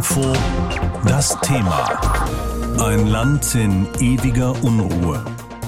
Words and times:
Info 0.00 0.32
das 1.06 1.38
Thema. 1.42 2.00
Ein 2.82 3.08
Land 3.08 3.54
in 3.54 3.86
ewiger 4.00 4.52
Unruhe. 4.64 5.22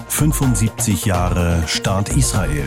75 0.08 1.04
Jahre 1.04 1.62
Staat 1.66 2.16
Israel. 2.16 2.64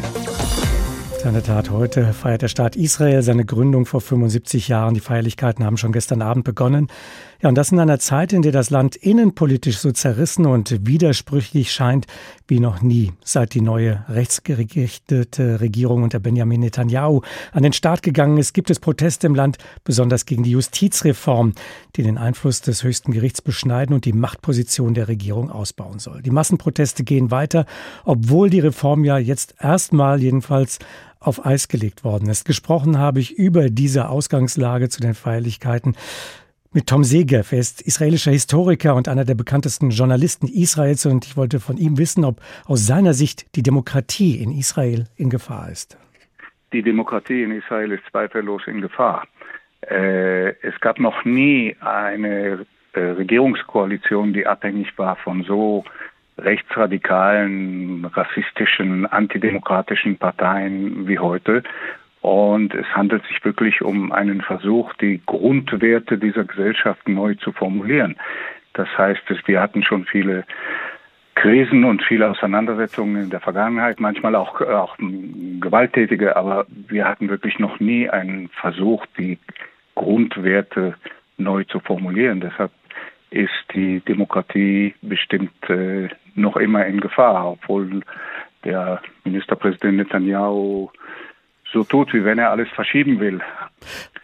In 1.24 1.34
der 1.34 1.42
Tat, 1.42 1.72
heute 1.72 2.14
feiert 2.14 2.44
der 2.44 2.50
Staat 2.50 2.76
Israel 2.76 3.24
seine 3.24 3.46
Gründung 3.46 3.88
vor 3.88 4.00
75 4.00 4.68
Jahren. 4.68 4.94
Die 4.94 5.00
Feierlichkeiten 5.00 5.66
haben 5.66 5.78
schon 5.78 5.92
gestern 5.92 6.22
Abend 6.22 6.44
begonnen. 6.44 6.88
Ja, 7.42 7.50
und 7.50 7.56
das 7.56 7.72
in 7.72 7.80
einer 7.80 8.00
Zeit, 8.00 8.34
in 8.34 8.42
der 8.42 8.52
das 8.52 8.70
Land 8.70 8.96
innenpolitisch 8.96 9.78
so 9.78 9.92
zerrissen 9.92 10.46
und 10.46 10.88
widersprüchlich 10.88 11.72
scheint 11.72 12.08
wie 12.48 12.60
noch 12.60 12.82
nie, 12.82 13.12
seit 13.24 13.54
die 13.54 13.62
neue 13.62 14.06
rechtsgerichtete 14.08 15.60
Regierung 15.60 16.04
unter 16.04 16.20
Benjamin 16.20 16.62
Netanyahu 16.62 17.22
an 17.52 17.64
den 17.64 17.74
Start 17.74 18.04
gegangen 18.04 18.38
ist, 18.38 18.54
gibt 18.54 18.70
es 18.70 18.80
Proteste 18.80 19.28
im 19.28 19.36
Land, 19.36 19.58
besonders 19.84 20.26
gegen 20.26 20.44
die 20.44 20.52
Justizreform, 20.52 21.54
die 21.96 22.04
den 22.04 22.18
Einfluss 22.18 22.62
des 22.62 22.84
höchsten 22.84 23.12
Gerichts 23.12 23.42
beschneiden 23.42 23.96
und 23.96 24.06
die 24.06 24.14
Machtposition 24.14 24.94
der 24.94 25.08
Regierung 25.08 25.52
ausbauen 25.52 26.00
soll. 26.00 26.22
Die 26.22 26.32
Massenproteste 26.32 27.04
gehen 27.04 27.32
weiter, 27.32 27.66
obwohl 28.06 28.50
die 28.50 28.60
Reform 28.60 29.04
ja 29.04 29.18
jetzt 29.18 29.56
erstmal 29.60 30.22
jedenfalls 30.22 30.80
auf 31.20 31.46
Eis 31.46 31.68
gelegt 31.68 32.04
worden 32.04 32.30
ist. 32.30 32.46
Gesprochen 32.46 33.00
habe 33.00 33.20
ich 33.20 33.32
über 33.32 33.70
diese 33.70 34.10
Ausgangslage 34.10 34.90
zu 34.90 35.02
den 35.02 35.16
Feierlichkeiten 35.16 35.96
mit 36.76 36.88
Tom 36.88 37.06
Segev. 37.06 37.54
Er 37.54 37.60
ist 37.60 37.82
israelischer 37.82 38.32
Historiker 38.32 38.96
und 38.96 39.08
einer 39.08 39.24
der 39.24 39.34
bekanntesten 39.34 39.90
Journalisten 39.92 40.48
Israels 40.48 41.06
und 41.06 41.26
ich 41.26 41.38
wollte 41.38 41.60
von 41.62 41.78
ihm 41.78 41.98
wissen, 41.98 42.26
ob 42.26 42.42
aus 42.66 42.86
seiner 42.86 43.14
Sicht 43.14 43.56
die 43.56 43.64
Demokratie 43.64 44.36
in 44.44 44.52
Israel 44.52 45.06
in 45.16 45.30
Gefahr 45.30 45.70
ist. 45.72 45.98
Die 46.74 46.84
Demokratie 46.84 47.44
in 47.44 47.52
Israel 47.52 47.94
ist 47.94 48.04
zweifellos 48.12 48.64
in 48.68 48.82
Gefahr. 48.82 49.26
Äh, 49.90 50.50
es 50.62 50.78
gab 50.82 51.00
noch 51.00 51.24
nie 51.24 51.76
eine 51.80 52.66
äh, 52.94 53.00
Regierungskoalition, 53.00 54.34
die 54.34 54.46
abhängig 54.46 54.98
war 54.98 55.16
von 55.16 55.44
so 55.44 55.86
rechtsradikalen, 56.38 58.04
rassistischen, 58.04 59.06
antidemokratischen 59.06 60.18
Parteien 60.18 61.08
wie 61.08 61.20
heute. 61.20 61.64
Und 62.26 62.74
es 62.74 62.88
handelt 62.88 63.24
sich 63.28 63.46
wirklich 63.46 63.84
um 63.84 64.12
einen 64.12 64.42
Versuch, 64.42 64.92
die 64.96 65.22
Grundwerte 65.28 66.18
dieser 66.18 66.44
Gesellschaft 66.44 67.08
neu 67.08 67.36
zu 67.36 67.52
formulieren. 67.52 68.16
Das 68.74 68.88
heißt, 68.98 69.22
wir 69.46 69.62
hatten 69.62 69.84
schon 69.84 70.06
viele 70.06 70.44
Krisen 71.36 71.84
und 71.84 72.02
viele 72.02 72.32
Auseinandersetzungen 72.32 73.26
in 73.26 73.30
der 73.30 73.42
Vergangenheit, 73.42 74.00
manchmal 74.00 74.34
auch, 74.34 74.60
auch 74.60 74.98
gewalttätige, 74.98 76.36
aber 76.36 76.66
wir 76.88 77.08
hatten 77.08 77.30
wirklich 77.30 77.60
noch 77.60 77.80
nie 77.80 78.10
einen 78.10 78.50
Versuch, 78.60 79.06
die 79.20 79.38
Grundwerte 79.94 80.96
neu 81.38 81.64
zu 81.66 81.80
formulieren. 81.80 82.42
Deshalb 82.42 82.72
ist 83.30 83.66
die 83.76 84.00
Demokratie 84.00 84.96
bestimmt 85.04 85.70
äh, 85.70 86.10
noch 86.34 86.58
immer 86.58 86.88
in 86.88 87.02
Gefahr, 87.02 87.52
obwohl 87.52 88.02
der 88.64 89.00
Ministerpräsident 89.26 89.98
Netanyahu 89.98 90.90
so 91.76 91.84
tut, 91.84 92.14
wie 92.14 92.24
wenn 92.24 92.40
er 92.40 92.52
alles 92.52 92.70
verschieben 92.70 93.20
will. 93.20 93.42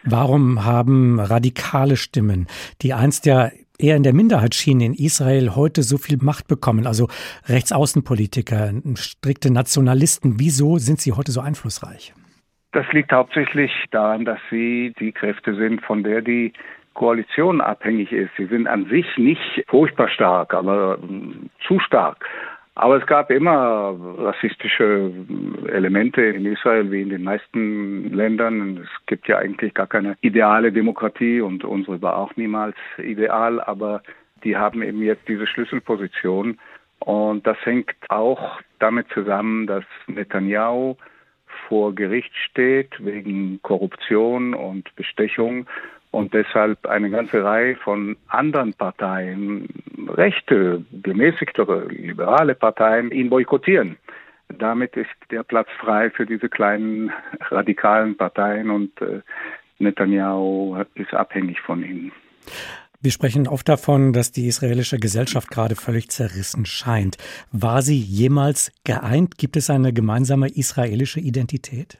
Warum 0.04 0.64
haben 0.64 1.20
radikale 1.20 1.96
Stimmen, 1.96 2.46
die 2.80 2.94
einst 2.94 3.26
ja 3.26 3.50
eher 3.78 3.96
in 3.96 4.02
der 4.02 4.14
Minderheit 4.14 4.54
schienen 4.54 4.80
in 4.80 4.94
Israel, 4.94 5.54
heute 5.54 5.82
so 5.82 5.98
viel 5.98 6.18
Macht 6.20 6.48
bekommen? 6.48 6.86
Also 6.86 7.08
Rechtsaußenpolitiker, 7.46 8.72
strikte 8.94 9.52
Nationalisten, 9.52 10.40
wieso 10.40 10.78
sind 10.78 11.00
sie 11.00 11.12
heute 11.12 11.30
so 11.30 11.40
einflussreich? 11.40 12.14
Das 12.72 12.86
liegt 12.92 13.12
hauptsächlich 13.12 13.70
daran, 13.90 14.24
dass 14.24 14.38
sie 14.50 14.94
die 14.98 15.12
Kräfte 15.12 15.54
sind, 15.54 15.82
von 15.82 16.02
der 16.02 16.22
die 16.22 16.54
Koalition 16.94 17.60
abhängig 17.60 18.12
ist. 18.12 18.30
Sie 18.38 18.46
sind 18.46 18.66
an 18.66 18.86
sich 18.86 19.06
nicht 19.18 19.64
furchtbar 19.68 20.08
stark, 20.08 20.54
aber 20.54 20.98
ähm, 21.02 21.50
zu 21.66 21.78
stark. 21.80 22.24
Aber 22.74 22.96
es 22.96 23.06
gab 23.06 23.30
immer 23.30 23.94
rassistische 24.18 25.12
Elemente 25.68 26.22
in 26.22 26.46
Israel 26.46 26.90
wie 26.90 27.02
in 27.02 27.10
den 27.10 27.22
meisten 27.22 28.10
Ländern. 28.14 28.78
Es 28.78 29.06
gibt 29.06 29.28
ja 29.28 29.38
eigentlich 29.38 29.74
gar 29.74 29.86
keine 29.86 30.16
ideale 30.22 30.72
Demokratie 30.72 31.42
und 31.42 31.64
unsere 31.64 32.00
war 32.00 32.16
auch 32.16 32.34
niemals 32.36 32.76
ideal, 32.96 33.60
aber 33.60 34.02
die 34.42 34.56
haben 34.56 34.82
eben 34.82 35.02
jetzt 35.02 35.28
diese 35.28 35.46
Schlüsselposition. 35.46 36.58
Und 37.00 37.46
das 37.46 37.58
hängt 37.64 37.94
auch 38.08 38.60
damit 38.78 39.08
zusammen, 39.12 39.66
dass 39.66 39.84
Netanyahu 40.06 40.96
vor 41.68 41.94
Gericht 41.94 42.34
steht 42.36 43.04
wegen 43.04 43.60
Korruption 43.62 44.54
und 44.54 44.94
Bestechung 44.96 45.66
und 46.12 46.32
deshalb 46.34 46.86
eine 46.86 47.10
ganze 47.10 47.42
Reihe 47.42 47.74
von 47.76 48.16
anderen 48.28 48.74
Parteien, 48.74 49.66
rechte, 50.08 50.84
gemäßigtere, 50.92 51.88
liberale 51.88 52.54
Parteien, 52.54 53.10
ihn 53.10 53.30
boykottieren. 53.30 53.96
Damit 54.48 54.94
ist 54.96 55.10
der 55.30 55.42
Platz 55.42 55.68
frei 55.80 56.10
für 56.10 56.26
diese 56.26 56.48
kleinen 56.48 57.10
radikalen 57.50 58.16
Parteien 58.16 58.70
und 58.70 59.00
äh, 59.00 59.22
Netanyahu 59.78 60.84
ist 60.94 61.14
abhängig 61.14 61.60
von 61.62 61.82
ihnen. 61.82 62.12
Wir 63.00 63.10
sprechen 63.10 63.48
oft 63.48 63.68
davon, 63.68 64.12
dass 64.12 64.30
die 64.30 64.46
israelische 64.46 64.98
Gesellschaft 64.98 65.50
gerade 65.50 65.74
völlig 65.74 66.10
zerrissen 66.10 66.66
scheint. 66.66 67.16
War 67.50 67.82
sie 67.82 67.98
jemals 67.98 68.70
geeint? 68.84 69.38
Gibt 69.38 69.56
es 69.56 69.70
eine 69.70 69.92
gemeinsame 69.92 70.48
israelische 70.48 71.18
Identität? 71.18 71.98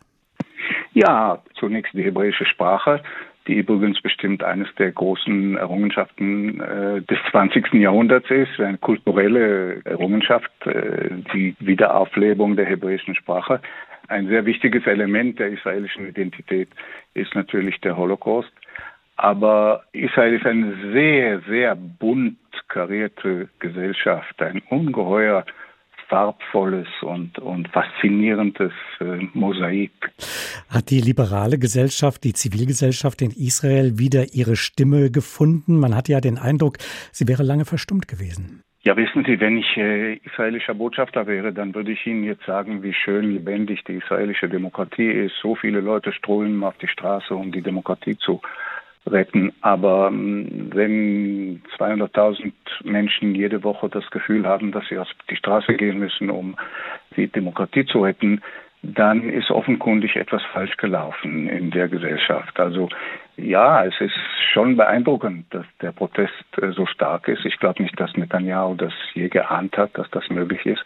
Ja, 0.92 1.42
zunächst 1.58 1.94
die 1.94 2.04
hebräische 2.04 2.44
Sprache 2.44 3.02
die 3.47 3.54
übrigens 3.54 4.00
bestimmt 4.00 4.44
eines 4.44 4.69
der 4.76 4.92
großen 4.92 5.56
Errungenschaften 5.56 6.60
äh, 6.60 7.03
des 7.03 7.19
20. 7.30 7.75
Jahrhunderts 7.75 8.30
ist, 8.30 8.60
eine 8.60 8.78
kulturelle 8.78 9.84
Errungenschaft, 9.84 10.50
äh, 10.66 11.10
die 11.34 11.56
Wiederauflebung 11.58 12.56
der 12.56 12.66
hebräischen 12.66 13.14
Sprache. 13.14 13.60
Ein 14.08 14.28
sehr 14.28 14.44
wichtiges 14.47 14.86
Element 14.86 15.38
der 15.38 15.48
israelischen 15.48 16.08
Identität 16.08 16.69
ist 17.14 17.34
natürlich 17.34 17.80
der 17.80 17.97
Holocaust. 17.97 18.53
Aber 19.16 19.84
Israel 19.92 20.34
ist 20.34 20.47
eine 20.47 20.74
sehr, 20.92 21.41
sehr 21.48 21.76
bunt 21.76 22.38
karierte 22.69 23.48
Gesellschaft, 23.59 24.41
ein 24.41 24.62
ungeheuer 24.70 25.44
farbvolles 26.12 26.88
und, 27.00 27.38
und 27.38 27.68
faszinierendes 27.68 28.72
äh, 29.00 29.26
Mosaik. 29.32 29.92
Hat 30.68 30.90
die 30.90 31.00
liberale 31.00 31.58
Gesellschaft, 31.58 32.22
die 32.24 32.34
Zivilgesellschaft 32.34 33.22
in 33.22 33.30
Israel 33.30 33.98
wieder 33.98 34.34
ihre 34.34 34.56
Stimme 34.56 35.10
gefunden? 35.10 35.80
Man 35.80 35.96
hat 35.96 36.10
ja 36.10 36.20
den 36.20 36.36
Eindruck, 36.36 36.76
sie 37.12 37.28
wäre 37.28 37.42
lange 37.42 37.64
verstummt 37.64 38.08
gewesen. 38.08 38.62
Ja, 38.82 38.94
wissen 38.96 39.24
Sie, 39.24 39.40
wenn 39.40 39.56
ich 39.56 39.76
äh, 39.78 40.14
israelischer 40.16 40.74
Botschafter 40.74 41.26
wäre, 41.26 41.52
dann 41.52 41.74
würde 41.74 41.92
ich 41.92 42.06
Ihnen 42.06 42.24
jetzt 42.24 42.44
sagen, 42.44 42.82
wie 42.82 42.92
schön 42.92 43.32
lebendig 43.32 43.84
die 43.84 43.94
israelische 43.94 44.50
Demokratie 44.50 45.08
ist. 45.08 45.34
So 45.40 45.54
viele 45.54 45.80
Leute 45.80 46.12
strömen 46.12 46.62
auf 46.62 46.76
die 46.78 46.88
Straße, 46.88 47.34
um 47.34 47.52
die 47.52 47.62
Demokratie 47.62 48.18
zu 48.18 48.42
retten. 49.06 49.52
Aber 49.60 50.08
ähm, 50.08 50.70
wenn 50.72 51.62
200.000 51.78 52.52
Menschen 52.84 53.34
jede 53.34 53.62
Woche 53.64 53.88
das 53.88 54.08
Gefühl 54.10 54.46
haben, 54.46 54.72
dass 54.72 54.86
sie 54.88 54.98
auf 54.98 55.08
die 55.30 55.36
Straße 55.36 55.74
gehen 55.74 55.98
müssen, 55.98 56.30
um 56.30 56.56
die 57.16 57.28
Demokratie 57.28 57.84
zu 57.84 58.02
retten, 58.02 58.41
dann 58.82 59.28
ist 59.28 59.50
offenkundig 59.50 60.16
etwas 60.16 60.42
falsch 60.52 60.76
gelaufen 60.76 61.48
in 61.48 61.70
der 61.70 61.88
Gesellschaft. 61.88 62.58
Also 62.58 62.88
ja, 63.36 63.84
es 63.84 63.94
ist 64.00 64.18
schon 64.52 64.76
beeindruckend, 64.76 65.46
dass 65.50 65.66
der 65.80 65.92
Protest 65.92 66.32
äh, 66.60 66.72
so 66.72 66.86
stark 66.86 67.28
ist. 67.28 67.44
Ich 67.44 67.58
glaube 67.58 67.82
nicht, 67.82 67.98
dass 67.98 68.16
Netanyahu 68.16 68.74
das 68.74 68.92
je 69.14 69.28
geahnt 69.28 69.76
hat, 69.76 69.96
dass 69.96 70.10
das 70.10 70.28
möglich 70.30 70.66
ist. 70.66 70.84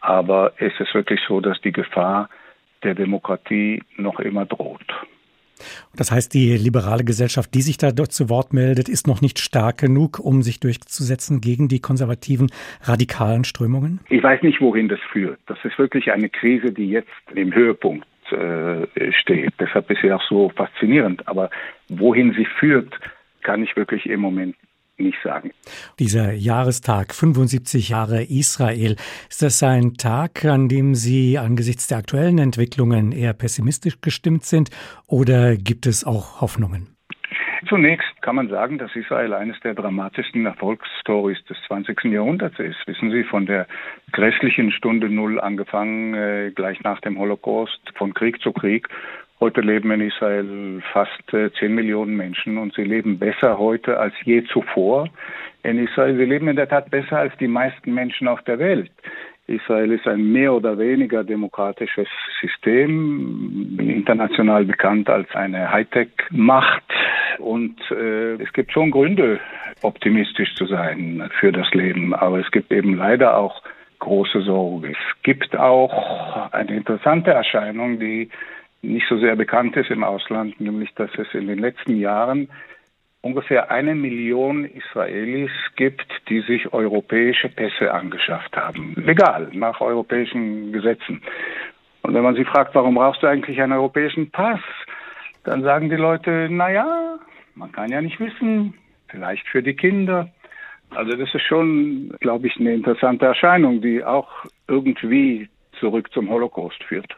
Aber 0.00 0.52
es 0.58 0.78
ist 0.78 0.94
wirklich 0.94 1.20
so, 1.26 1.40
dass 1.40 1.60
die 1.62 1.72
Gefahr 1.72 2.28
der 2.82 2.94
Demokratie 2.94 3.82
noch 3.96 4.20
immer 4.20 4.44
droht. 4.44 4.92
Das 5.96 6.10
heißt, 6.10 6.32
die 6.34 6.56
liberale 6.56 7.04
Gesellschaft, 7.04 7.54
die 7.54 7.62
sich 7.62 7.78
da 7.78 7.92
zu 7.94 8.28
Wort 8.28 8.52
meldet, 8.52 8.88
ist 8.88 9.06
noch 9.06 9.20
nicht 9.20 9.38
stark 9.38 9.78
genug, 9.78 10.18
um 10.18 10.42
sich 10.42 10.60
durchzusetzen 10.60 11.40
gegen 11.40 11.68
die 11.68 11.80
konservativen, 11.80 12.50
radikalen 12.82 13.44
Strömungen? 13.44 14.00
Ich 14.08 14.22
weiß 14.22 14.42
nicht, 14.42 14.60
wohin 14.60 14.88
das 14.88 15.00
führt. 15.12 15.38
Das 15.46 15.58
ist 15.64 15.78
wirklich 15.78 16.12
eine 16.12 16.28
Krise, 16.28 16.72
die 16.72 16.88
jetzt 16.88 17.10
im 17.34 17.54
Höhepunkt 17.54 18.06
äh, 18.30 19.12
steht. 19.12 19.52
Deshalb 19.60 19.90
ist 19.90 20.00
sie 20.02 20.12
auch 20.12 20.22
so 20.28 20.50
faszinierend. 20.50 21.26
Aber 21.28 21.50
wohin 21.88 22.32
sie 22.32 22.46
führt, 22.58 22.98
kann 23.42 23.62
ich 23.62 23.76
wirklich 23.76 24.06
im 24.06 24.20
Moment 24.20 24.56
nicht 24.98 25.18
sagen. 25.22 25.50
Dieser 25.98 26.32
Jahrestag, 26.32 27.14
75 27.14 27.88
Jahre 27.88 28.22
Israel, 28.22 28.96
ist 29.28 29.42
das 29.42 29.62
ein 29.62 29.94
Tag, 29.94 30.44
an 30.44 30.68
dem 30.68 30.94
Sie 30.94 31.38
angesichts 31.38 31.86
der 31.88 31.98
aktuellen 31.98 32.38
Entwicklungen 32.38 33.12
eher 33.12 33.32
pessimistisch 33.32 34.00
gestimmt 34.00 34.44
sind 34.44 34.70
oder 35.06 35.56
gibt 35.56 35.86
es 35.86 36.04
auch 36.04 36.40
Hoffnungen? 36.40 36.92
Zunächst 37.68 38.20
kann 38.22 38.36
man 38.36 38.48
sagen, 38.48 38.78
dass 38.78 38.94
Israel 38.96 39.32
eines 39.32 39.58
der 39.60 39.74
dramatischsten 39.74 40.44
Erfolgsstories 40.44 41.42
des 41.44 41.56
20. 41.68 42.04
Jahrhunderts 42.04 42.58
ist. 42.58 42.76
Wissen 42.86 43.10
Sie, 43.12 43.22
von 43.22 43.46
der 43.46 43.66
grässlichen 44.10 44.72
Stunde 44.72 45.08
Null 45.08 45.40
angefangen, 45.40 46.14
äh, 46.14 46.50
gleich 46.54 46.82
nach 46.82 47.00
dem 47.00 47.18
Holocaust, 47.18 47.80
von 47.94 48.14
Krieg 48.14 48.42
zu 48.42 48.52
Krieg 48.52 48.88
Heute 49.42 49.60
leben 49.60 49.90
in 49.90 50.02
Israel 50.02 50.80
fast 50.92 51.20
10 51.32 51.50
äh, 51.60 51.68
Millionen 51.68 52.16
Menschen 52.16 52.58
und 52.58 52.74
sie 52.74 52.84
leben 52.84 53.18
besser 53.18 53.58
heute 53.58 53.98
als 53.98 54.14
je 54.22 54.44
zuvor 54.44 55.08
in 55.64 55.78
Israel. 55.84 56.16
Sie 56.16 56.26
leben 56.26 56.46
in 56.46 56.54
der 56.54 56.68
Tat 56.68 56.92
besser 56.92 57.18
als 57.18 57.36
die 57.38 57.48
meisten 57.48 57.92
Menschen 57.92 58.28
auf 58.28 58.40
der 58.42 58.60
Welt. 58.60 58.92
Israel 59.48 59.90
ist 59.90 60.06
ein 60.06 60.30
mehr 60.30 60.52
oder 60.52 60.78
weniger 60.78 61.24
demokratisches 61.24 62.06
System, 62.40 63.80
international 63.80 64.64
bekannt 64.64 65.10
als 65.10 65.28
eine 65.34 65.72
Hightech-Macht. 65.72 66.84
Und 67.40 67.80
äh, 67.90 68.34
es 68.34 68.52
gibt 68.52 68.70
schon 68.70 68.92
Gründe, 68.92 69.40
optimistisch 69.82 70.54
zu 70.54 70.66
sein 70.66 71.28
für 71.40 71.50
das 71.50 71.68
Leben. 71.74 72.14
Aber 72.14 72.38
es 72.38 72.48
gibt 72.52 72.70
eben 72.70 72.94
leider 72.94 73.36
auch 73.36 73.60
große 73.98 74.42
Sorge. 74.42 74.90
Es 74.90 75.22
gibt 75.24 75.56
auch 75.56 76.52
eine 76.52 76.76
interessante 76.76 77.32
Erscheinung, 77.32 77.98
die 77.98 78.30
nicht 78.82 79.06
so 79.08 79.18
sehr 79.18 79.36
bekannt 79.36 79.76
ist 79.76 79.90
im 79.90 80.04
Ausland, 80.04 80.60
nämlich 80.60 80.92
dass 80.94 81.10
es 81.16 81.32
in 81.34 81.46
den 81.46 81.58
letzten 81.58 81.96
Jahren 81.96 82.48
ungefähr 83.22 83.70
eine 83.70 83.94
Million 83.94 84.64
Israelis 84.64 85.52
gibt, 85.76 86.06
die 86.28 86.40
sich 86.40 86.72
europäische 86.72 87.48
Pässe 87.48 87.94
angeschafft 87.94 88.56
haben. 88.56 88.94
Legal, 88.96 89.48
nach 89.52 89.80
europäischen 89.80 90.72
Gesetzen. 90.72 91.22
Und 92.02 92.14
wenn 92.14 92.24
man 92.24 92.34
sie 92.34 92.44
fragt, 92.44 92.74
warum 92.74 92.96
brauchst 92.96 93.22
du 93.22 93.28
eigentlich 93.28 93.62
einen 93.62 93.72
europäischen 93.72 94.30
Pass, 94.30 94.60
dann 95.44 95.62
sagen 95.62 95.88
die 95.88 95.96
Leute, 95.96 96.48
na 96.50 96.70
ja, 96.70 97.18
man 97.54 97.70
kann 97.70 97.90
ja 97.90 98.02
nicht 98.02 98.18
wissen, 98.18 98.74
vielleicht 99.08 99.46
für 99.48 99.62
die 99.62 99.74
Kinder. 99.74 100.28
Also 100.90 101.12
das 101.16 101.32
ist 101.32 101.42
schon, 101.42 102.14
glaube 102.20 102.48
ich, 102.48 102.58
eine 102.58 102.74
interessante 102.74 103.26
Erscheinung, 103.26 103.80
die 103.80 104.04
auch 104.04 104.44
irgendwie 104.68 105.48
zurück 105.78 106.12
zum 106.12 106.28
Holocaust 106.28 106.82
führt. 106.84 107.16